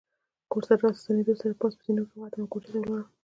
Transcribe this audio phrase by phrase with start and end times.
[0.51, 3.07] کور ته له راستنېدو سره پاس په زینو کې وختلم او کوټې ته ولاړم.